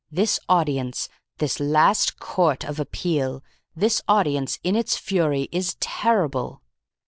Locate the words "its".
4.75-4.97